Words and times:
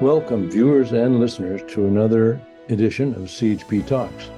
Welcome, 0.00 0.50
viewers 0.50 0.92
and 0.92 1.20
listeners, 1.20 1.62
to 1.72 1.86
another 1.86 2.38
edition 2.68 3.14
of 3.14 3.22
CHP 3.22 3.86
Talks. 3.86 4.28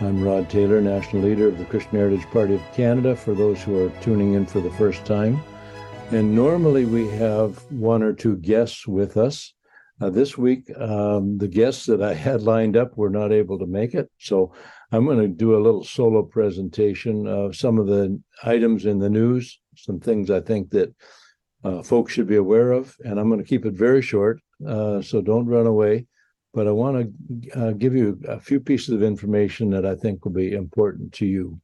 I'm 0.00 0.24
Rod 0.24 0.48
Taylor, 0.48 0.80
National 0.80 1.20
Leader 1.20 1.48
of 1.48 1.58
the 1.58 1.66
Christian 1.66 1.98
Heritage 1.98 2.24
Party 2.30 2.54
of 2.54 2.62
Canada, 2.72 3.14
for 3.14 3.34
those 3.34 3.62
who 3.62 3.78
are 3.84 3.90
tuning 4.00 4.32
in 4.32 4.46
for 4.46 4.60
the 4.60 4.70
first 4.70 5.04
time. 5.04 5.38
And 6.12 6.34
normally 6.34 6.86
we 6.86 7.08
have 7.08 7.58
one 7.70 8.02
or 8.02 8.14
two 8.14 8.38
guests 8.38 8.86
with 8.86 9.18
us. 9.18 9.52
Uh, 10.00 10.08
this 10.08 10.38
week, 10.38 10.70
um, 10.78 11.36
the 11.36 11.48
guests 11.48 11.84
that 11.84 12.00
I 12.00 12.14
had 12.14 12.40
lined 12.40 12.78
up 12.78 12.96
were 12.96 13.10
not 13.10 13.32
able 13.32 13.58
to 13.58 13.66
make 13.66 13.92
it. 13.92 14.10
So 14.18 14.54
I'm 14.92 15.04
going 15.04 15.20
to 15.20 15.28
do 15.28 15.56
a 15.56 15.60
little 15.62 15.84
solo 15.84 16.22
presentation 16.22 17.26
of 17.26 17.54
some 17.54 17.78
of 17.78 17.86
the 17.86 18.18
items 18.44 18.86
in 18.86 18.98
the 18.98 19.10
news, 19.10 19.60
some 19.76 20.00
things 20.00 20.30
I 20.30 20.40
think 20.40 20.70
that 20.70 20.94
uh, 21.64 21.82
folks 21.82 22.14
should 22.14 22.28
be 22.28 22.36
aware 22.36 22.72
of. 22.72 22.96
And 23.04 23.20
I'm 23.20 23.28
going 23.28 23.42
to 23.42 23.48
keep 23.48 23.66
it 23.66 23.74
very 23.74 24.00
short 24.00 24.40
uh, 24.66 25.02
so 25.02 25.20
don't 25.20 25.46
run 25.46 25.66
away. 25.66 26.06
But 26.54 26.66
I 26.66 26.70
want 26.70 27.12
to 27.52 27.60
uh, 27.60 27.72
give 27.72 27.94
you 27.94 28.18
a 28.26 28.40
few 28.40 28.60
pieces 28.60 28.90
of 28.90 29.02
information 29.02 29.70
that 29.70 29.84
I 29.84 29.94
think 29.94 30.24
will 30.24 30.32
be 30.32 30.52
important 30.52 31.12
to 31.14 31.26
you. 31.26 31.60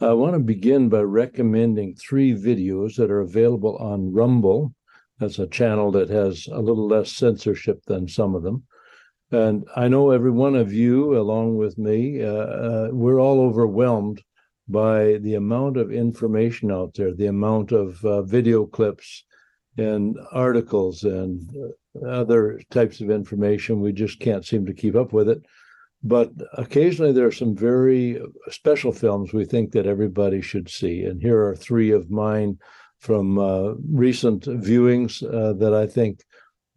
I 0.00 0.12
want 0.14 0.34
to 0.34 0.40
begin 0.40 0.88
by 0.88 1.02
recommending 1.02 1.94
three 1.94 2.34
videos 2.34 2.96
that 2.96 3.10
are 3.10 3.20
available 3.20 3.76
on 3.76 4.12
Rumble. 4.12 4.74
That's 5.20 5.38
a 5.38 5.46
channel 5.46 5.92
that 5.92 6.10
has 6.10 6.48
a 6.50 6.58
little 6.58 6.88
less 6.88 7.12
censorship 7.12 7.84
than 7.86 8.08
some 8.08 8.34
of 8.34 8.42
them. 8.42 8.64
And 9.30 9.64
I 9.76 9.86
know 9.86 10.10
every 10.10 10.32
one 10.32 10.56
of 10.56 10.72
you, 10.72 11.16
along 11.16 11.56
with 11.56 11.78
me, 11.78 12.22
uh, 12.22 12.26
uh, 12.26 12.88
we're 12.90 13.20
all 13.20 13.40
overwhelmed 13.40 14.22
by 14.68 15.18
the 15.18 15.34
amount 15.34 15.76
of 15.76 15.92
information 15.92 16.72
out 16.72 16.94
there, 16.94 17.14
the 17.14 17.26
amount 17.26 17.72
of 17.72 18.04
uh, 18.04 18.22
video 18.22 18.66
clips 18.66 19.24
and 19.76 20.18
articles 20.32 21.04
and 21.04 21.48
other 22.06 22.60
types 22.70 23.00
of 23.00 23.10
information. 23.10 23.80
We 23.80 23.92
just 23.92 24.20
can't 24.20 24.44
seem 24.44 24.66
to 24.66 24.74
keep 24.74 24.94
up 24.94 25.12
with 25.12 25.28
it. 25.28 25.42
But 26.04 26.32
occasionally 26.54 27.12
there 27.12 27.26
are 27.26 27.32
some 27.32 27.56
very 27.56 28.20
special 28.50 28.92
films 28.92 29.32
we 29.32 29.44
think 29.44 29.72
that 29.72 29.86
everybody 29.86 30.40
should 30.40 30.68
see. 30.68 31.04
And 31.04 31.22
here 31.22 31.40
are 31.46 31.54
three 31.54 31.90
of 31.90 32.10
mine 32.10 32.58
from 32.98 33.38
uh, 33.38 33.74
recent 33.90 34.44
viewings 34.44 35.22
uh, 35.22 35.52
that 35.54 35.74
I 35.74 35.86
think 35.86 36.20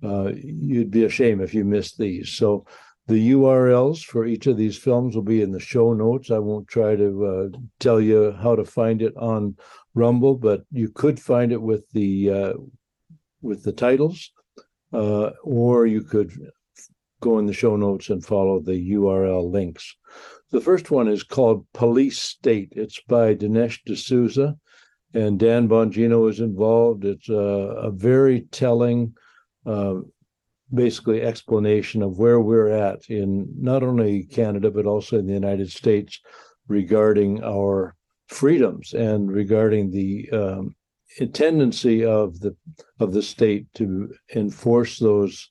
uh, 0.03 0.31
you'd 0.35 0.91
be 0.91 1.05
ashamed 1.05 1.41
if 1.41 1.53
you 1.53 1.65
missed 1.65 1.97
these. 1.97 2.31
So 2.31 2.65
the 3.07 3.31
URLs 3.31 4.03
for 4.03 4.25
each 4.25 4.47
of 4.47 4.57
these 4.57 4.77
films 4.77 5.15
will 5.15 5.23
be 5.23 5.41
in 5.41 5.51
the 5.51 5.59
show 5.59 5.93
notes. 5.93 6.31
I 6.31 6.39
won't 6.39 6.67
try 6.67 6.95
to 6.95 7.25
uh, 7.25 7.57
tell 7.79 8.01
you 8.01 8.31
how 8.31 8.55
to 8.55 8.65
find 8.65 9.01
it 9.01 9.15
on 9.17 9.55
Rumble, 9.93 10.35
but 10.35 10.63
you 10.71 10.89
could 10.89 11.19
find 11.19 11.51
it 11.51 11.61
with 11.61 11.89
the 11.91 12.29
uh, 12.29 12.53
with 13.45 13.63
the 13.63 13.71
titles, 13.71 14.31
uh, 14.91 15.29
or 15.43 15.85
you 15.85 16.01
could 16.01 16.31
go 17.21 17.39
in 17.39 17.45
the 17.45 17.53
show 17.53 17.75
notes 17.75 18.09
and 18.09 18.25
follow 18.25 18.59
the 18.59 18.91
URL 18.91 19.49
links. 19.51 19.95
The 20.51 20.61
first 20.61 20.91
one 20.91 21.07
is 21.07 21.23
called 21.23 21.65
Police 21.73 22.21
State. 22.21 22.69
It's 22.71 23.01
by 23.07 23.35
Dinesh 23.35 23.79
D'Souza, 23.85 24.57
and 25.13 25.39
Dan 25.39 25.67
Bongino 25.67 26.29
is 26.29 26.39
involved. 26.39 27.05
It's 27.05 27.29
a, 27.29 27.33
a 27.33 27.91
very 27.91 28.41
telling, 28.51 29.13
uh, 29.65 29.95
basically, 30.73 31.21
explanation 31.21 32.01
of 32.01 32.19
where 32.19 32.39
we're 32.39 32.69
at 32.69 33.09
in 33.09 33.47
not 33.57 33.83
only 33.83 34.23
Canada, 34.23 34.71
but 34.71 34.85
also 34.85 35.17
in 35.17 35.27
the 35.27 35.33
United 35.33 35.71
States 35.71 36.19
regarding 36.67 37.43
our 37.43 37.95
freedoms 38.27 38.93
and 38.93 39.31
regarding 39.31 39.91
the 39.91 40.29
um, 40.31 40.75
tendency 41.31 42.05
of 42.05 42.39
the 42.39 42.55
of 42.99 43.13
the 43.13 43.21
state 43.21 43.67
to 43.75 44.13
enforce 44.35 44.99
those 44.99 45.49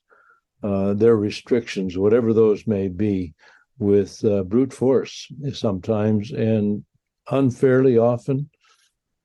uh, 0.63 0.93
their 0.93 1.15
restrictions, 1.15 1.97
whatever 1.97 2.33
those 2.33 2.65
may 2.65 2.87
be, 2.87 3.33
with 3.77 4.23
uh, 4.25 4.43
brute 4.43 4.73
force 4.73 5.27
sometimes 5.53 6.31
and 6.31 6.83
unfairly 7.29 7.97
often, 7.97 8.49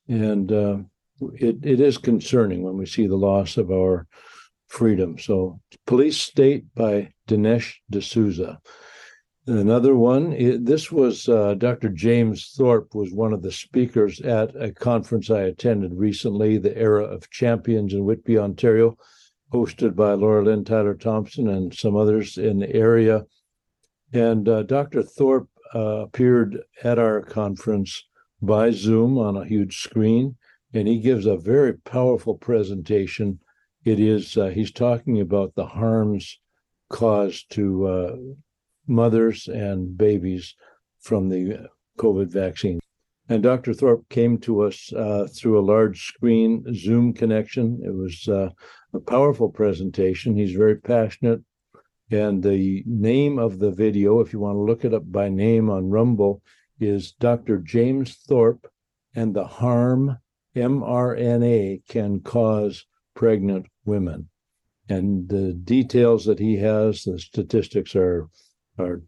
and 0.08 0.52
uh, 0.52 0.78
it 1.34 1.56
it 1.62 1.80
is 1.80 1.98
concerning 1.98 2.62
when 2.62 2.76
we 2.76 2.86
see 2.86 3.06
the 3.06 3.16
loss 3.16 3.56
of 3.56 3.70
our 3.70 4.06
freedom. 4.68 5.18
So, 5.18 5.60
Police 5.86 6.18
State 6.18 6.64
by 6.74 7.12
Dinesh 7.28 7.74
D'Souza. 7.90 8.60
Another 9.46 9.96
one, 9.96 10.64
this 10.64 10.92
was 10.92 11.26
uh, 11.26 11.54
Dr. 11.54 11.88
James 11.88 12.52
Thorp 12.56 12.94
was 12.94 13.10
one 13.10 13.32
of 13.32 13.40
the 13.40 13.50
speakers 13.50 14.20
at 14.20 14.54
a 14.54 14.70
conference 14.70 15.30
I 15.30 15.40
attended 15.40 15.94
recently, 15.94 16.58
the 16.58 16.76
Era 16.76 17.04
of 17.04 17.30
Champions 17.30 17.94
in 17.94 18.04
Whitby, 18.04 18.38
Ontario, 18.38 18.98
hosted 19.50 19.96
by 19.96 20.12
Laura 20.12 20.44
Lynn 20.44 20.64
Tyler 20.64 20.94
Thompson 20.94 21.48
and 21.48 21.74
some 21.74 21.96
others 21.96 22.36
in 22.36 22.58
the 22.58 22.70
area. 22.74 23.24
And 24.12 24.46
uh, 24.46 24.62
Dr. 24.64 25.02
Thorp 25.02 25.48
uh, 25.74 26.02
appeared 26.02 26.58
at 26.84 26.98
our 26.98 27.22
conference 27.22 28.04
by 28.42 28.70
Zoom 28.70 29.16
on 29.16 29.38
a 29.38 29.46
huge 29.46 29.78
screen, 29.78 30.36
and 30.74 30.86
he 30.86 31.00
gives 31.00 31.24
a 31.24 31.38
very 31.38 31.78
powerful 31.78 32.36
presentation. 32.36 33.40
It 33.86 34.00
is 34.00 34.36
uh, 34.36 34.48
he's 34.48 34.70
talking 34.70 35.18
about 35.18 35.54
the 35.54 35.66
harms 35.66 36.38
caused 36.90 37.50
to 37.52 37.86
uh, 37.86 38.16
mothers 38.86 39.48
and 39.48 39.96
babies 39.96 40.54
from 41.00 41.28
the 41.28 41.68
COVID 41.98 42.28
vaccine. 42.28 42.80
And 43.28 43.42
Dr. 43.42 43.72
Thorp 43.72 44.08
came 44.08 44.38
to 44.38 44.62
us 44.62 44.92
uh, 44.92 45.28
through 45.32 45.58
a 45.58 45.68
large 45.74 46.06
screen 46.06 46.64
Zoom 46.74 47.12
connection. 47.12 47.80
It 47.84 47.94
was 47.94 48.28
uh, 48.28 48.50
a 48.92 49.00
powerful 49.00 49.48
presentation. 49.48 50.34
He's 50.34 50.52
very 50.52 50.76
passionate. 50.76 51.40
And 52.10 52.42
the 52.42 52.82
name 52.86 53.38
of 53.38 53.60
the 53.60 53.70
video, 53.70 54.18
if 54.18 54.32
you 54.32 54.40
want 54.40 54.56
to 54.56 54.62
look 54.62 54.84
it 54.84 54.92
up 54.92 55.10
by 55.12 55.28
name 55.28 55.70
on 55.70 55.90
Rumble, 55.90 56.42
is 56.80 57.12
Dr. 57.12 57.58
James 57.58 58.16
Thorp 58.16 58.66
and 59.14 59.34
the 59.34 59.46
harm 59.46 60.18
mRNA 60.56 61.86
can 61.86 62.20
cause 62.20 62.86
pregnant 63.14 63.66
women. 63.84 64.28
And 64.88 65.28
the 65.28 65.52
details 65.52 66.24
that 66.24 66.40
he 66.40 66.56
has, 66.56 67.04
the 67.04 67.18
statistics 67.18 67.94
are 67.94 68.28
are 68.80 69.02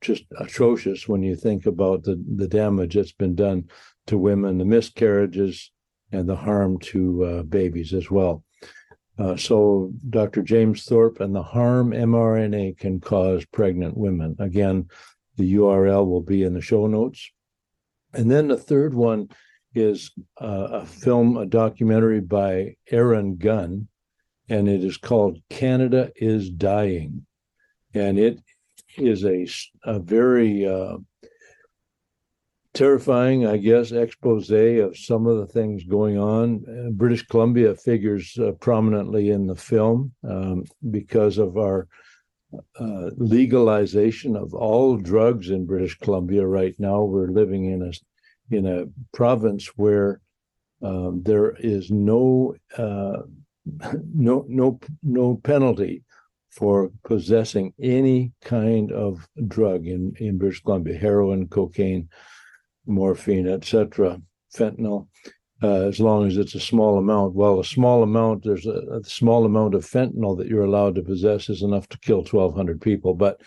just 0.00 0.24
atrocious 0.38 1.08
when 1.08 1.22
you 1.22 1.36
think 1.36 1.66
about 1.66 2.02
the, 2.02 2.22
the 2.36 2.48
damage 2.48 2.94
that's 2.94 3.12
been 3.12 3.34
done 3.34 3.68
to 4.06 4.18
women, 4.18 4.58
the 4.58 4.64
miscarriages, 4.64 5.70
and 6.10 6.28
the 6.28 6.36
harm 6.36 6.78
to 6.78 7.24
uh, 7.24 7.42
babies 7.44 7.94
as 7.94 8.10
well. 8.10 8.44
Uh, 9.18 9.36
so, 9.36 9.92
Dr. 10.10 10.42
James 10.42 10.84
Thorp 10.84 11.20
and 11.20 11.34
the 11.34 11.42
harm 11.42 11.92
mRNA 11.92 12.78
can 12.78 13.00
cause 13.00 13.44
pregnant 13.46 13.96
women. 13.96 14.36
Again, 14.38 14.88
the 15.36 15.54
URL 15.54 16.06
will 16.06 16.22
be 16.22 16.42
in 16.42 16.54
the 16.54 16.60
show 16.60 16.86
notes. 16.86 17.30
And 18.14 18.30
then 18.30 18.48
the 18.48 18.56
third 18.56 18.94
one 18.94 19.28
is 19.74 20.12
uh, 20.40 20.68
a 20.72 20.86
film, 20.86 21.36
a 21.36 21.46
documentary 21.46 22.20
by 22.20 22.76
Aaron 22.90 23.36
Gunn, 23.36 23.88
and 24.48 24.68
it 24.68 24.84
is 24.84 24.96
called 24.96 25.40
Canada 25.48 26.12
is 26.16 26.50
Dying. 26.50 27.26
And 27.94 28.18
it 28.18 28.42
is 28.96 29.24
a, 29.24 29.46
a 29.84 29.98
very 29.98 30.66
uh, 30.66 30.96
terrifying, 32.74 33.46
I 33.46 33.58
guess, 33.58 33.92
expose 33.92 34.50
of 34.50 34.96
some 34.96 35.26
of 35.26 35.38
the 35.38 35.46
things 35.46 35.84
going 35.84 36.18
on. 36.18 36.64
Uh, 36.66 36.90
British 36.90 37.26
Columbia 37.26 37.74
figures 37.74 38.36
uh, 38.38 38.52
prominently 38.52 39.30
in 39.30 39.46
the 39.46 39.56
film 39.56 40.12
um, 40.28 40.64
because 40.90 41.38
of 41.38 41.56
our 41.56 41.86
uh, 42.78 43.10
legalization 43.16 44.36
of 44.36 44.54
all 44.54 44.96
drugs 44.96 45.50
in 45.50 45.66
British 45.66 45.98
Columbia 45.98 46.46
right 46.46 46.74
now. 46.78 47.02
We're 47.02 47.28
living 47.28 47.66
in 47.66 47.82
a 47.82 47.92
in 48.54 48.66
a 48.66 48.84
province 49.16 49.66
where 49.76 50.20
um, 50.82 51.22
there 51.22 51.54
is 51.58 51.90
no 51.90 52.54
uh, 52.76 53.22
no 54.14 54.44
no 54.48 54.80
no 55.02 55.36
penalty 55.36 56.04
for 56.52 56.90
possessing 57.04 57.72
any 57.80 58.32
kind 58.42 58.92
of 58.92 59.26
drug 59.48 59.86
in, 59.86 60.12
in 60.18 60.38
British 60.38 60.62
Columbia, 60.62 60.98
heroin, 60.98 61.48
cocaine, 61.48 62.08
morphine, 62.86 63.48
etc., 63.48 64.20
fentanyl, 64.54 65.08
uh, 65.62 65.88
as 65.88 65.98
long 65.98 66.26
as 66.26 66.36
it's 66.36 66.54
a 66.54 66.60
small 66.60 66.98
amount. 66.98 67.34
Well, 67.34 67.60
a 67.60 67.64
small 67.64 68.02
amount, 68.02 68.44
there's 68.44 68.66
a, 68.66 69.00
a, 69.00 69.04
small 69.04 69.46
amount 69.46 69.74
of 69.74 69.86
fentanyl 69.86 70.36
that 70.38 70.48
you're 70.48 70.64
allowed 70.64 70.96
to 70.96 71.02
possess 71.02 71.48
is 71.48 71.62
enough 71.62 71.88
to 71.88 71.98
kill 72.00 72.18
1,200 72.18 72.80
people. 72.80 73.14
But 73.14 73.40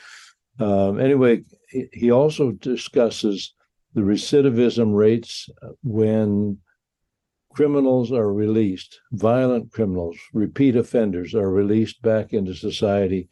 um, 0.60 1.00
anyway, 1.00 1.44
he 1.70 2.12
also 2.12 2.54
discusses 2.54 3.54
the 3.94 4.02
recidivism 4.02 4.96
rates 4.96 5.48
when 5.84 6.58
criminals 7.56 8.12
are 8.12 8.34
released, 8.34 9.00
violent 9.14 9.72
criminals, 9.72 10.18
repeat 10.34 10.76
offenders 10.76 11.34
are 11.34 11.50
released 11.50 12.02
back 12.02 12.34
into 12.34 12.54
society, 12.54 13.30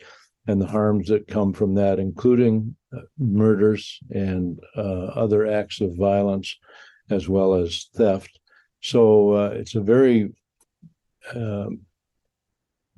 and 0.48 0.62
the 0.62 0.68
harms 0.68 1.10
that 1.10 1.28
come 1.28 1.52
from 1.52 1.76
that, 1.76 2.00
including 2.00 2.76
uh, 2.96 3.02
murders 3.20 4.00
and 4.12 4.60
uh, 4.78 5.08
other 5.24 5.46
acts 5.46 5.82
of 5.82 5.98
violence, 5.98 6.58
as 7.10 7.28
well 7.28 7.54
as 7.54 7.90
theft. 7.96 8.40
So 8.82 9.32
uh, 9.32 9.50
it's 9.56 9.76
a 9.76 9.82
very 9.82 10.34
um, 11.36 11.82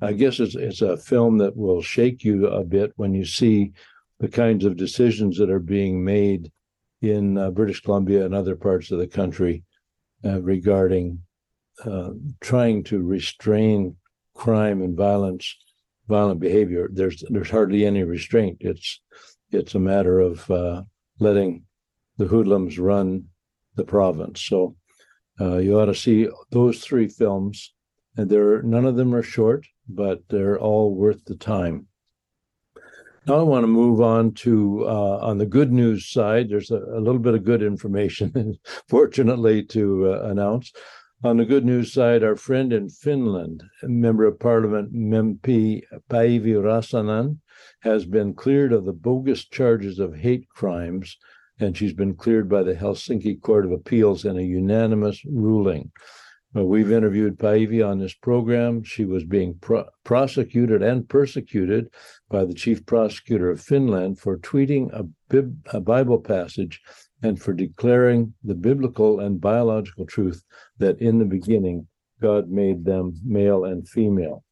I 0.00 0.12
guess 0.12 0.40
it's 0.40 0.54
it's 0.54 0.82
a 0.82 0.96
film 0.96 1.38
that 1.38 1.56
will 1.56 1.82
shake 1.82 2.22
you 2.22 2.46
a 2.46 2.62
bit 2.62 2.92
when 2.96 3.14
you 3.14 3.24
see 3.24 3.72
the 4.20 4.28
kinds 4.28 4.64
of 4.64 4.76
decisions 4.76 5.38
that 5.38 5.50
are 5.50 5.58
being 5.58 6.04
made 6.04 6.52
in 7.02 7.36
uh, 7.36 7.50
British 7.50 7.80
Columbia 7.80 8.24
and 8.24 8.34
other 8.34 8.56
parts 8.56 8.90
of 8.90 8.98
the 8.98 9.06
country 9.06 9.64
uh, 10.26 10.40
regarding 10.42 11.20
uh, 11.84 12.10
trying 12.40 12.82
to 12.84 13.02
restrain 13.02 13.96
crime 14.34 14.82
and 14.82 14.96
violence, 14.96 15.56
violent 16.08 16.40
behavior. 16.40 16.88
There's 16.92 17.22
there's 17.28 17.50
hardly 17.50 17.84
any 17.84 18.02
restraint. 18.02 18.58
It's 18.60 19.00
it's 19.50 19.74
a 19.74 19.80
matter 19.80 20.20
of 20.20 20.50
uh, 20.50 20.82
letting 21.18 21.64
the 22.18 22.26
hoodlums 22.26 22.78
run 22.78 23.26
the 23.74 23.84
province. 23.84 24.40
So 24.40 24.76
uh, 25.40 25.58
you 25.58 25.78
ought 25.78 25.86
to 25.86 25.94
see 25.94 26.28
those 26.50 26.80
three 26.80 27.08
films, 27.08 27.74
and 28.16 28.28
they're 28.30 28.62
none 28.62 28.86
of 28.86 28.96
them 28.96 29.14
are 29.14 29.22
short, 29.22 29.66
but 29.88 30.20
they're 30.28 30.58
all 30.58 30.94
worth 30.94 31.24
the 31.26 31.36
time. 31.36 31.86
Now 33.26 33.40
I 33.40 33.42
want 33.42 33.64
to 33.64 33.68
move 33.68 34.00
on 34.00 34.34
to 34.34 34.84
uh, 34.86 35.18
on 35.20 35.38
the 35.38 35.46
good 35.46 35.72
news 35.72 36.08
side. 36.08 36.48
There's 36.48 36.70
a, 36.70 36.76
a 36.76 37.00
little 37.00 37.18
bit 37.18 37.34
of 37.34 37.42
good 37.42 37.60
information, 37.60 38.56
fortunately, 38.88 39.64
to 39.64 40.12
uh, 40.12 40.20
announce. 40.30 40.72
On 41.24 41.36
the 41.36 41.44
good 41.44 41.64
news 41.64 41.92
side, 41.92 42.22
our 42.22 42.36
friend 42.36 42.72
in 42.72 42.88
Finland, 42.88 43.64
Member 43.82 44.26
of 44.26 44.38
Parliament 44.38 44.94
Mempi 44.94 45.82
Päivi 46.08 46.54
Räsänen, 46.54 47.38
has 47.80 48.04
been 48.04 48.32
cleared 48.32 48.72
of 48.72 48.84
the 48.84 48.92
bogus 48.92 49.44
charges 49.44 49.98
of 49.98 50.14
hate 50.14 50.48
crimes, 50.50 51.16
and 51.58 51.76
she's 51.76 51.94
been 51.94 52.14
cleared 52.14 52.48
by 52.48 52.62
the 52.62 52.74
Helsinki 52.74 53.40
Court 53.40 53.64
of 53.64 53.72
Appeals 53.72 54.24
in 54.24 54.38
a 54.38 54.42
unanimous 54.42 55.24
ruling. 55.24 55.90
Uh, 56.56 56.64
we've 56.64 56.92
interviewed 56.92 57.38
Päivi 57.38 57.86
on 57.86 57.98
this 57.98 58.14
program. 58.14 58.82
She 58.82 59.04
was 59.04 59.24
being 59.24 59.58
pro- 59.60 59.88
prosecuted 60.04 60.82
and 60.82 61.06
persecuted 61.06 61.90
by 62.30 62.44
the 62.44 62.54
chief 62.54 62.86
prosecutor 62.86 63.50
of 63.50 63.60
Finland 63.60 64.18
for 64.18 64.38
tweeting 64.38 64.90
a, 64.92 65.04
bib- 65.28 65.66
a 65.72 65.80
Bible 65.80 66.18
passage 66.18 66.80
and 67.22 67.40
for 67.40 67.52
declaring 67.52 68.32
the 68.42 68.54
biblical 68.54 69.20
and 69.20 69.40
biological 69.40 70.06
truth 70.06 70.42
that 70.78 71.00
in 71.00 71.18
the 71.18 71.24
beginning 71.24 71.88
God 72.22 72.48
made 72.48 72.84
them 72.84 73.20
male 73.24 73.64
and 73.64 73.86
female. 73.86 74.42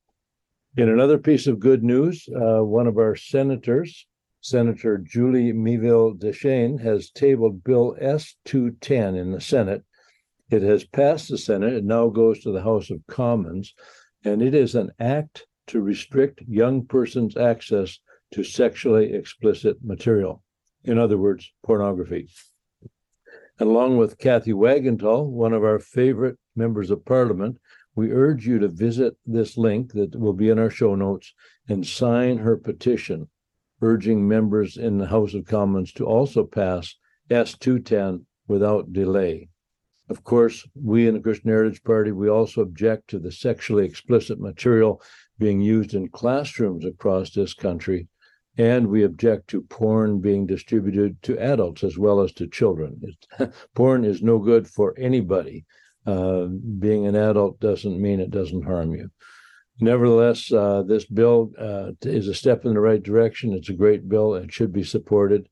In 0.76 0.88
another 0.88 1.18
piece 1.18 1.46
of 1.46 1.60
good 1.60 1.82
news, 1.82 2.28
uh, 2.34 2.62
one 2.62 2.86
of 2.86 2.98
our 2.98 3.16
senators, 3.16 4.06
Senator 4.40 4.98
Julie 4.98 5.52
Miville 5.52 6.18
Dechêne, 6.18 6.80
has 6.80 7.10
tabled 7.10 7.64
Bill 7.64 7.96
S 7.98 8.34
210 8.44 9.14
in 9.14 9.32
the 9.32 9.40
Senate. 9.40 9.84
It 10.50 10.62
has 10.62 10.84
passed 10.84 11.30
the 11.30 11.38
Senate. 11.38 11.72
It 11.72 11.84
now 11.84 12.08
goes 12.08 12.40
to 12.40 12.52
the 12.52 12.62
House 12.62 12.90
of 12.90 13.06
Commons, 13.06 13.74
and 14.24 14.42
it 14.42 14.54
is 14.54 14.74
an 14.74 14.90
act 14.98 15.46
to 15.68 15.80
restrict 15.80 16.42
young 16.46 16.84
persons' 16.84 17.36
access 17.36 17.98
to 18.32 18.44
sexually 18.44 19.12
explicit 19.12 19.78
material. 19.82 20.42
In 20.84 20.98
other 20.98 21.16
words, 21.16 21.50
pornography. 21.62 22.28
And 23.58 23.70
along 23.70 23.96
with 23.96 24.18
Cathay 24.18 24.52
Wagantall, 24.52 25.30
one 25.30 25.52
of 25.52 25.64
our 25.64 25.78
favorite 25.78 26.36
members 26.54 26.90
of 26.90 27.04
parliament, 27.04 27.58
we 27.94 28.10
urge 28.10 28.46
you 28.46 28.58
to 28.58 28.68
visit 28.68 29.16
this 29.24 29.56
link 29.56 29.92
that 29.92 30.14
will 30.18 30.32
be 30.32 30.50
in 30.50 30.58
our 30.58 30.70
show 30.70 30.94
notes 30.94 31.32
and 31.68 31.86
sign 31.86 32.38
her 32.38 32.56
petition, 32.56 33.28
urging 33.80 34.26
members 34.26 34.76
in 34.76 34.98
the 34.98 35.06
House 35.06 35.32
of 35.32 35.46
Commons 35.46 35.92
to 35.92 36.04
also 36.04 36.44
pass 36.44 36.96
S210 37.30 38.24
without 38.48 38.92
delay. 38.92 39.48
Of 40.08 40.22
course, 40.24 40.66
we 40.74 41.08
in 41.08 41.14
the 41.14 41.20
Christian 41.20 41.50
Heritage 41.50 41.82
Party, 41.82 42.12
we 42.12 42.28
also 42.28 42.60
object 42.60 43.08
to 43.08 43.18
the 43.18 43.32
sexually 43.32 43.86
explicit 43.86 44.38
material 44.38 45.00
being 45.38 45.60
used 45.60 45.94
in 45.94 46.08
classrooms 46.08 46.84
across 46.84 47.30
this 47.30 47.54
country, 47.54 48.08
and 48.58 48.88
we 48.88 49.02
object 49.02 49.48
to 49.48 49.62
porn 49.62 50.20
being 50.20 50.46
distributed 50.46 51.22
to 51.22 51.38
adults 51.38 51.82
as 51.82 51.98
well 51.98 52.20
as 52.20 52.32
to 52.32 52.46
children. 52.46 53.00
porn 53.74 54.04
is 54.04 54.22
no 54.22 54.38
good 54.38 54.68
for 54.68 54.94
anybody 54.98 55.64
uh, 56.06 56.46
being 56.78 57.06
an 57.06 57.16
adult 57.16 57.58
doesn't 57.60 58.00
mean 58.00 58.20
it 58.20 58.30
doesn't 58.30 58.64
harm 58.64 58.94
you. 58.94 59.10
Nevertheless, 59.80 60.52
uh, 60.52 60.82
this 60.82 61.04
bill 61.04 61.50
uh, 61.58 61.92
is 62.02 62.28
a 62.28 62.34
step 62.34 62.64
in 62.64 62.74
the 62.74 62.80
right 62.80 63.02
direction. 63.02 63.52
It's 63.52 63.70
a 63.70 63.74
great 63.74 64.08
bill. 64.08 64.34
It 64.34 64.52
should 64.52 64.72
be 64.72 64.84
supported. 64.84 65.48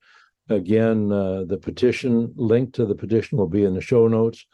Again, 0.52 1.10
uh, 1.10 1.44
the 1.44 1.56
petition 1.56 2.32
link 2.36 2.74
to 2.74 2.84
the 2.84 2.94
petition 2.94 3.38
will 3.38 3.48
be 3.48 3.64
in 3.64 3.74
the 3.74 3.80
show 3.80 4.06
notes, 4.06 4.46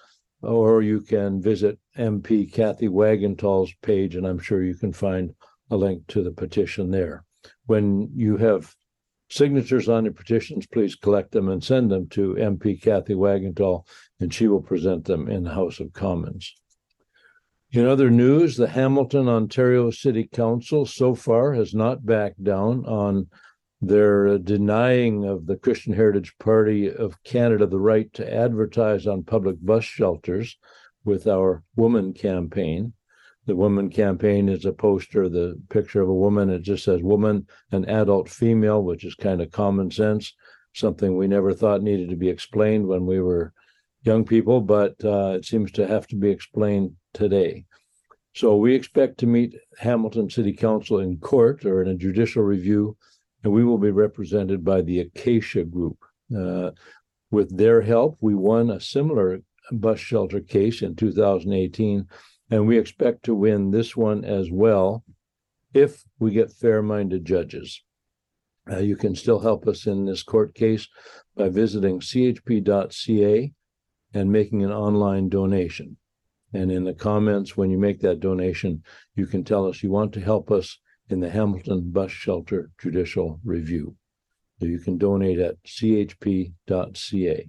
or 0.43 0.81
you 0.81 1.01
can 1.01 1.43
visit 1.43 1.79
MP 1.99 2.51
Cathay 2.53 2.87
Wagantall's 2.87 3.75
page, 3.83 4.15
and 4.15 4.27
I'm 4.27 4.39
sure 4.39 4.63
you 4.63 4.77
can 4.77 4.93
find 4.93 5.35
a 5.71 5.77
link 5.77 6.07
to 6.09 6.23
the 6.23 6.31
petition 6.31 6.91
there. 6.91 7.25
When 7.67 8.11
you 8.15 8.37
have 8.37 8.75
signatures 9.29 9.89
on 9.89 10.05
your 10.05 10.15
petitions, 10.15 10.67
please 10.67 10.95
collect 10.95 11.33
them 11.33 11.49
and 11.49 11.63
send 11.63 11.91
them 11.91 12.09
to 12.11 12.35
MP 12.35 12.81
Cathay 12.81 13.15
Wagantall, 13.15 13.85
and 14.21 14.33
she 14.33 14.47
will 14.47 14.63
present 14.63 15.05
them 15.05 15.29
in 15.29 15.43
the 15.43 15.55
House 15.55 15.81
of 15.81 15.93
Commons. 15.93 16.55
In 17.73 17.85
other 17.85 18.09
news, 18.09 18.57
the 18.57 18.69
Hamilton, 18.69 19.29
Ontario 19.29 19.91
City 19.91 20.27
Council 20.33 20.87
so 20.87 21.15
far 21.15 21.53
has 21.53 21.75
not 21.75 22.07
backed 22.07 22.43
down 22.43 22.87
on 22.87 23.27
their 23.81 24.39
denying 24.39 25.25
of 25.25 25.47
the 25.47 25.57
Christian 25.57 25.93
Heritage 25.93 26.35
Party 26.39 26.91
of 26.91 27.23
Canada 27.23 27.67
the 27.67 27.79
right 27.79 28.13
to 28.15 28.35
advertise 28.35 29.07
on 29.07 29.23
public 29.23 29.57
bus 29.65 29.85
shelters 29.85 30.59
with 31.05 31.27
our 31.27 31.63
woman 31.77 32.13
campaign. 32.13 32.93
The 33.47 33.57
woman 33.57 33.89
campaign 33.89 34.49
is 34.49 34.65
a 34.65 34.73
poster, 34.73 35.29
the 35.29 35.61
picture 35.71 36.03
of 36.03 36.09
a 36.09 36.15
woman. 36.15 36.51
It 36.51 36.63
just 36.63 36.85
says 36.85 37.03
woman, 37.03 37.47
an 37.71 37.85
adult 37.89 38.29
female, 38.29 38.83
which 38.83 39.05
is 39.05 39.15
kind 39.15 39.41
of 39.41 39.53
common 39.53 39.91
sense, 39.91 40.35
something 40.75 41.17
we 41.17 41.29
never 41.29 41.55
thought 41.55 41.83
needed 41.83 42.11
to 42.11 42.17
be 42.17 42.29
explained 42.29 42.87
when 42.87 43.07
we 43.07 43.21
were 43.21 43.53
young 44.03 44.25
people, 44.25 44.61
but 44.61 44.95
uh, 45.05 45.35
it 45.37 45.45
seems 45.45 45.73
to 45.73 45.87
have 45.87 46.07
to 46.09 46.17
be 46.17 46.31
explained 46.31 46.93
today. 47.15 47.65
So 48.35 48.57
we 48.57 48.75
expect 48.75 49.19
to 49.19 49.27
meet 49.27 49.57
Hamilton 49.79 50.31
City 50.31 50.53
Council 50.53 50.99
in 50.99 51.19
court 51.19 51.65
or 51.65 51.83
in 51.83 51.89
a 51.89 51.95
judicial 51.95 52.43
review, 52.43 52.97
and 53.45 53.53
we 53.53 53.65
will 53.65 53.79
be 53.79 53.91
represented 53.91 54.65
by 54.65 54.83
the 54.83 55.01
Acacia 55.01 55.65
Group. 55.65 55.99
Uh, 56.37 56.71
with 57.31 57.57
their 57.57 57.83
help, 57.83 58.17
we 58.21 58.35
won 58.35 58.71
a 58.71 58.81
similar 58.81 59.41
bus 59.71 60.01
shelter 60.01 60.41
case 60.41 60.83
in 60.83 60.97
2018 60.97 62.07
and 62.51 62.67
we 62.67 62.79
expect 62.79 63.25
to 63.25 63.35
win 63.35 63.71
this 63.71 63.97
one 63.97 64.25
as 64.25 64.51
well 64.51 65.05
if 65.75 66.05
we 66.19 66.31
get 66.31 66.53
fair 66.53 66.83
minded 66.83 67.25
judges. 67.25 67.83
Uh, 68.71 68.79
you 68.79 68.97
can 68.97 69.15
still 69.15 69.41
help 69.41 69.67
us 69.67 69.87
in 69.87 70.07
this 70.07 70.23
court 70.23 70.55
case 70.55 70.89
by 71.37 71.49
visiting 71.49 72.01
chp.ca 72.01 73.53
and 74.15 74.33
making 74.33 74.65
an 74.65 74.73
online 74.73 75.29
donation. 75.29 75.97
And 76.55 76.73
in 76.73 76.85
the 76.85 76.95
comments, 76.95 77.57
when 77.57 77.71
you 77.71 77.79
make 77.79 78.01
that 78.01 78.21
donation, 78.21 78.83
you 79.15 79.27
can 79.27 79.45
tell 79.45 79.67
us 79.67 79.83
you 79.83 79.91
want 79.91 80.13
to 80.15 80.21
help 80.21 80.51
us 80.51 80.79
in 81.09 81.21
the 81.21 81.31
Hamilton 81.31 81.91
Bus 81.91 82.11
Shelter 82.11 82.71
Judicial 82.81 83.41
Review. 83.45 83.97
You 84.61 84.79
can 84.79 84.99
donate 84.99 85.39
at 85.39 85.63
chp.ca. 85.63 87.49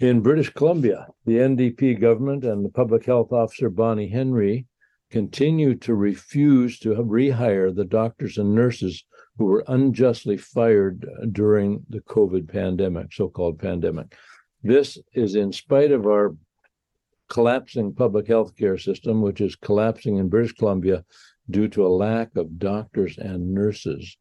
In 0.00 0.20
British 0.20 0.50
Columbia, 0.50 1.08
the 1.26 1.36
NDP 1.36 2.00
government 2.00 2.44
and 2.44 2.64
the 2.64 2.70
public 2.70 3.04
health 3.04 3.32
officer 3.32 3.68
Bonnie 3.68 4.08
Henry 4.08 4.66
continue 5.10 5.74
to 5.74 5.94
refuse 5.94 6.78
to 6.78 6.94
rehire 6.94 7.74
the 7.74 7.84
doctors 7.84 8.38
and 8.38 8.54
nurses 8.54 9.04
who 9.36 9.44
were 9.46 9.64
unjustly 9.68 10.36
fired 10.36 11.06
during 11.32 11.84
the 11.88 12.00
COVID 12.00 12.48
pandemic, 12.48 13.12
so 13.12 13.28
called 13.28 13.58
pandemic. 13.58 14.14
This 14.62 14.98
is 15.14 15.34
in 15.34 15.52
spite 15.52 15.92
of 15.92 16.06
our 16.06 16.34
collapsing 17.28 17.94
public 17.94 18.26
health 18.26 18.56
care 18.56 18.76
system, 18.76 19.22
which 19.22 19.40
is 19.40 19.56
collapsing 19.56 20.16
in 20.16 20.28
British 20.28 20.52
Columbia 20.52 21.04
due 21.50 21.68
to 21.68 21.86
a 21.86 21.88
lack 21.88 22.36
of 22.36 22.58
doctors 22.58 23.18
and 23.18 23.52
nurses. 23.52 24.16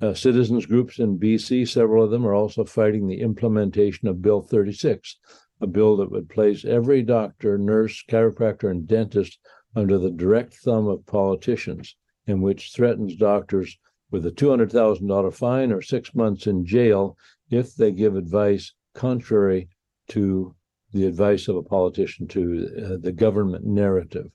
Uh, 0.00 0.14
citizens 0.14 0.66
groups 0.66 0.98
in 0.98 1.18
BC, 1.18 1.68
several 1.68 2.02
of 2.02 2.10
them 2.10 2.26
are 2.26 2.34
also 2.34 2.64
fighting 2.64 3.06
the 3.06 3.20
implementation 3.20 4.08
of 4.08 4.22
Bill 4.22 4.40
36, 4.40 5.18
a 5.60 5.66
bill 5.66 5.96
that 5.98 6.10
would 6.10 6.28
place 6.28 6.64
every 6.64 7.02
doctor, 7.02 7.58
nurse, 7.58 8.02
chiropractor, 8.08 8.70
and 8.70 8.86
dentist 8.86 9.38
under 9.76 9.98
the 9.98 10.10
direct 10.10 10.54
thumb 10.54 10.86
of 10.88 11.04
politicians, 11.06 11.96
and 12.26 12.42
which 12.42 12.72
threatens 12.74 13.14
doctors 13.14 13.78
with 14.10 14.26
a 14.26 14.30
$200,000 14.30 15.34
fine 15.34 15.70
or 15.70 15.82
six 15.82 16.14
months 16.14 16.46
in 16.46 16.64
jail 16.64 17.16
if 17.50 17.74
they 17.74 17.92
give 17.92 18.16
advice 18.16 18.72
contrary 18.94 19.68
to 20.08 20.54
the 20.92 21.06
advice 21.06 21.46
of 21.46 21.56
a 21.56 21.62
politician 21.62 22.26
to 22.26 22.68
uh, 22.76 22.96
the 23.00 23.12
government 23.12 23.64
narrative. 23.64 24.30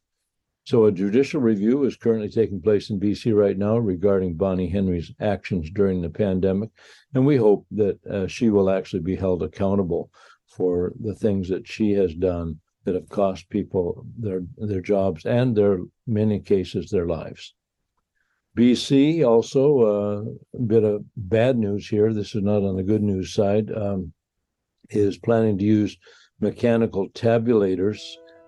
So, 0.66 0.86
a 0.86 0.92
judicial 0.92 1.42
review 1.42 1.84
is 1.84 1.96
currently 1.96 2.30
taking 2.30 2.60
place 2.60 2.90
in 2.90 3.00
BC 3.00 3.36
right 3.36 3.56
now 3.58 3.78
regarding 3.78 4.34
Bonnie 4.34 4.68
Henry's 4.70 5.12
actions 5.20 5.70
during 5.70 6.02
the 6.02 6.10
pandemic. 6.10 6.72
And 7.14 7.24
we 7.24 7.38
hope 7.38 7.68
that 7.72 8.04
uh, 8.08 8.26
she 8.26 8.50
will 8.50 8.72
actually 8.72 9.04
be 9.04 9.16
held 9.16 9.44
accountable 9.44 10.10
for 10.48 10.94
the 11.00 11.14
things 11.14 11.50
that 11.50 11.68
she 11.68 11.92
has 11.92 12.16
done 12.16 12.60
that 12.84 12.96
have 12.96 13.10
cost 13.10 13.48
people 13.50 14.06
their 14.18 14.42
their 14.58 14.82
jobs 14.82 15.26
and 15.26 15.56
their 15.56 15.80
many 16.08 16.40
cases 16.40 16.90
their 16.90 17.06
lives. 17.06 17.54
BC 18.58 19.28
also 19.28 19.82
uh, 19.82 20.58
a 20.58 20.62
bit 20.62 20.84
of 20.84 21.04
bad 21.16 21.58
news 21.60 21.88
here. 21.88 22.12
This 22.12 22.34
is 22.34 22.42
not 22.42 22.64
on 22.64 22.76
the 22.76 22.84
good 22.84 23.04
news 23.04 23.34
side. 23.34 23.72
Um, 23.72 24.14
is 24.90 25.18
planning 25.18 25.58
to 25.58 25.64
use 25.64 25.98
mechanical 26.40 27.10
tabulators 27.10 28.00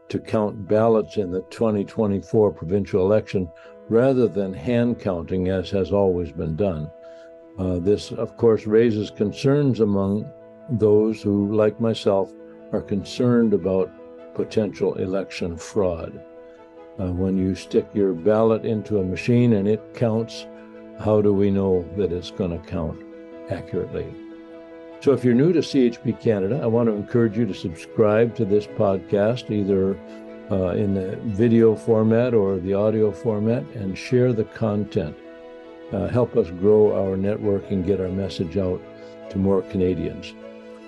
to 0.09 0.19
count 0.19 0.67
ballots 0.67 1.17
in 1.17 1.31
the 1.31 1.41
2024 1.49 2.51
provincial 2.51 3.05
election 3.05 3.49
rather 3.89 4.27
than 4.27 4.53
hand 4.53 4.99
counting 4.99 5.49
as 5.49 5.69
has 5.69 5.91
always 5.91 6.31
been 6.31 6.55
done. 6.55 6.89
Uh, 7.57 7.79
this, 7.79 8.11
of 8.11 8.37
course, 8.37 8.67
raises 8.67 9.09
concerns 9.09 9.79
among 9.79 10.29
those 10.69 11.21
who, 11.21 11.55
like 11.55 11.79
myself, 11.79 12.31
are 12.71 12.81
concerned 12.81 13.53
about 13.53 13.91
potential 14.35 14.93
election 14.95 15.57
fraud. 15.57 16.23
Uh, 16.99 17.11
when 17.11 17.37
you 17.37 17.55
stick 17.55 17.87
your 17.93 18.13
ballot 18.13 18.65
into 18.65 18.99
a 18.99 19.03
machine 19.03 19.53
and 19.53 19.67
it 19.67 19.93
counts, 19.93 20.45
how 20.99 21.21
do 21.21 21.33
we 21.33 21.49
know 21.49 21.87
that 21.95 22.11
it's 22.11 22.31
going 22.31 22.51
to 22.51 22.67
count 22.67 22.99
accurately? 23.49 24.26
So, 24.99 25.13
if 25.13 25.23
you're 25.23 25.35
new 25.35 25.53
to 25.53 25.59
CHP 25.59 26.19
Canada, 26.19 26.59
I 26.61 26.65
want 26.65 26.89
to 26.89 26.93
encourage 26.93 27.37
you 27.37 27.45
to 27.45 27.53
subscribe 27.53 28.35
to 28.35 28.45
this 28.45 28.65
podcast, 28.65 29.51
either 29.51 29.97
uh, 30.49 30.71
in 30.71 30.95
the 30.95 31.17
video 31.17 31.75
format 31.75 32.33
or 32.33 32.57
the 32.57 32.73
audio 32.73 33.11
format, 33.11 33.63
and 33.75 33.95
share 33.95 34.33
the 34.33 34.45
content. 34.45 35.15
Uh, 35.93 36.07
help 36.07 36.35
us 36.35 36.49
grow 36.49 36.95
our 36.97 37.15
network 37.15 37.69
and 37.69 37.85
get 37.85 38.01
our 38.01 38.09
message 38.09 38.57
out 38.57 38.81
to 39.29 39.37
more 39.37 39.61
Canadians. 39.63 40.33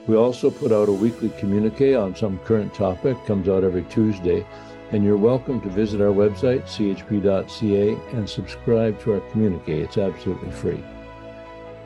We 0.07 0.15
also 0.15 0.49
put 0.49 0.71
out 0.71 0.89
a 0.89 0.93
weekly 0.93 1.29
communique 1.37 1.93
on 1.93 2.15
some 2.15 2.39
current 2.39 2.73
topic, 2.73 3.15
comes 3.27 3.47
out 3.47 3.63
every 3.63 3.83
Tuesday, 3.83 4.43
and 4.91 5.03
you're 5.03 5.17
welcome 5.17 5.61
to 5.61 5.69
visit 5.69 6.01
our 6.01 6.07
website, 6.07 6.63
chp.ca, 6.63 8.17
and 8.17 8.27
subscribe 8.27 8.99
to 9.01 9.13
our 9.13 9.19
communique. 9.31 9.81
It's 9.81 9.99
absolutely 9.99 10.49
free. 10.49 10.83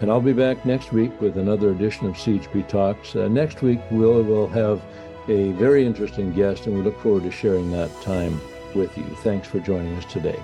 And 0.03 0.11
I'll 0.11 0.19
be 0.19 0.33
back 0.33 0.65
next 0.65 0.91
week 0.91 1.21
with 1.21 1.37
another 1.37 1.71
edition 1.71 2.07
of 2.07 2.15
CHP 2.15 2.67
Talks. 2.67 3.15
Uh, 3.15 3.29
next 3.29 3.61
week, 3.61 3.79
we'll, 3.89 4.21
we'll 4.21 4.49
have 4.49 4.81
a 5.29 5.53
very 5.53 5.85
interesting 5.85 6.33
guest, 6.33 6.65
and 6.65 6.75
we 6.75 6.81
look 6.81 6.99
forward 6.99 7.23
to 7.23 7.31
sharing 7.31 7.71
that 7.71 7.89
time 8.01 8.37
with 8.75 8.97
you. 8.97 9.05
Thanks 9.23 9.47
for 9.47 9.61
joining 9.61 9.95
us 9.95 10.03
today. 10.11 10.37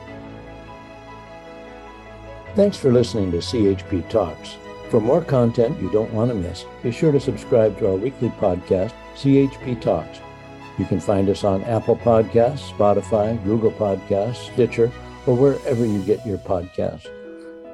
Thanks 2.56 2.78
for 2.78 2.89
listening 2.89 3.32
to 3.32 3.39
CHP 3.39 4.10
Talks. 4.10 4.56
For 4.89 5.01
more 5.01 5.25
content 5.25 5.78
you 5.82 5.92
don't 5.92 6.13
want 6.13 6.32
to 6.32 6.36
miss, 6.36 6.63
be 6.82 6.92
sure 6.92 7.12
to 7.12 7.20
subscribe 7.20 7.78
to 7.80 7.89
our 7.89 7.98
weekly 7.98 8.30
podcast, 8.30 8.94
CHP 9.16 9.82
Talks. 9.82 10.22
You 10.78 10.86
can 10.86 11.01
find 11.01 11.28
us 11.28 11.44
on 11.44 11.66
Apple 11.66 11.98
Podcasts, 11.98 12.72
Spotify, 12.72 13.44
Google 13.44 13.72
Podcasts, 13.72 14.54
Stitcher, 14.54 14.89
or 15.28 15.36
wherever 15.36 15.86
you 15.86 16.01
get 16.04 16.25
your 16.25 16.38
podcasts. 16.38 17.19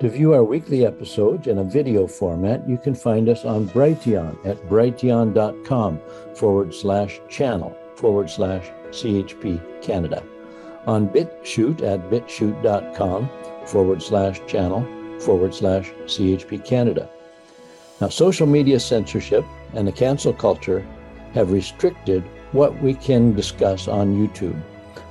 To 0.02 0.10
view 0.10 0.34
our 0.34 0.44
weekly 0.44 0.86
episodes 0.86 1.48
in 1.48 1.60
a 1.60 1.64
video 1.64 2.06
format, 2.06 2.68
you 2.68 2.78
can 2.78 2.94
find 2.94 3.30
us 3.30 3.46
on 3.46 3.70
Brighteon 3.70 4.46
at 4.46 4.58
brighteon.com 4.68 6.02
forward 6.36 6.74
slash 6.76 7.22
channel 7.30 7.74
forward 7.96 8.30
slash 8.30 8.66
CHP 8.90 9.82
Canada. 9.82 10.22
On 10.86 11.08
BitChute 11.08 11.82
at 11.82 12.10
bitchute.com 12.10 13.30
forward 13.66 14.04
slash 14.04 14.42
channel 14.48 14.86
forward 15.22 15.56
slash 15.56 15.90
CHP 16.04 16.66
Canada. 16.66 17.10
Now, 18.02 18.10
social 18.10 18.48
media 18.48 18.82
censorship 18.82 19.46
and 19.76 19.88
the 19.88 19.94
cancel 19.94 20.34
culture 20.34 20.86
have 21.34 21.54
restricted 21.54 22.22
what 22.52 22.78
we 22.82 22.96
can 22.96 23.34
discuss 23.34 23.88
on 23.88 24.16
YouTube, 24.16 24.62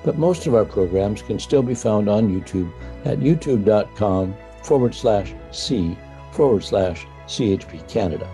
but 0.05 0.19
most 0.19 0.47
of 0.47 0.55
our 0.55 0.67
programs 0.67 1.23
can 1.23 1.39
still 1.39 1.63
be 1.63 1.75
found 1.75 2.11
on 2.11 2.29
YouTube 2.29 2.71
at 3.07 3.21
youtube.com 3.21 4.37
forward 4.65 4.95
slash 4.95 5.33
C 5.51 5.97
forward 6.33 6.65
slash 6.65 7.07
CHP 7.27 7.89
Canada. 7.89 8.29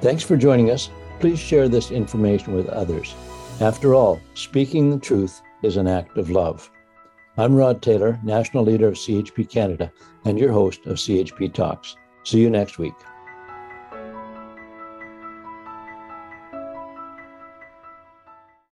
Thanks 0.00 0.22
for 0.22 0.36
joining 0.36 0.70
us. 0.70 0.90
Please 1.20 1.38
share 1.38 1.68
this 1.68 1.90
information 1.90 2.54
with 2.54 2.68
others. 2.68 3.14
After 3.60 3.94
all, 3.94 4.20
speaking 4.34 4.90
the 4.90 4.98
truth 4.98 5.40
is 5.62 5.76
an 5.76 5.88
act 5.88 6.16
of 6.18 6.30
love. 6.30 6.70
I'm 7.36 7.54
Rod 7.54 7.82
Taylor, 7.82 8.18
National 8.22 8.64
Leader 8.64 8.88
of 8.88 8.94
CHP 8.94 9.48
Canada, 9.50 9.92
and 10.24 10.38
your 10.38 10.52
host 10.52 10.86
of 10.86 10.96
CHP 10.96 11.54
Talks. 11.54 11.96
See 12.24 12.40
you 12.40 12.50
next 12.50 12.78
week. 12.78 12.94